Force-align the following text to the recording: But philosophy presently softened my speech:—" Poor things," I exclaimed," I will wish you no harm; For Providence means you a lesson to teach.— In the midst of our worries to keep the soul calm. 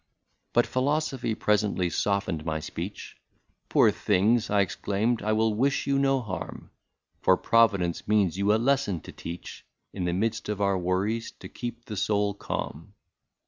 But 0.53 0.65
philosophy 0.65 1.35
presently 1.35 1.91
softened 1.91 2.43
my 2.43 2.59
speech:—" 2.59 3.17
Poor 3.69 3.91
things," 3.91 4.49
I 4.49 4.61
exclaimed," 4.61 5.21
I 5.21 5.31
will 5.33 5.53
wish 5.53 5.85
you 5.85 5.99
no 5.99 6.21
harm; 6.21 6.71
For 7.21 7.37
Providence 7.37 8.07
means 8.07 8.35
you 8.35 8.51
a 8.51 8.55
lesson 8.57 9.01
to 9.01 9.11
teach.— 9.11 9.63
In 9.93 10.05
the 10.05 10.13
midst 10.13 10.49
of 10.49 10.59
our 10.59 10.75
worries 10.75 11.29
to 11.33 11.47
keep 11.47 11.85
the 11.85 11.95
soul 11.97 12.33
calm. 12.33 12.95